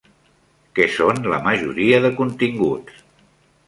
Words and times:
Què 0.79 0.87
són 0.95 1.23
la 1.33 1.41
majoria 1.51 2.03
de 2.09 2.15
continguts? 2.23 3.09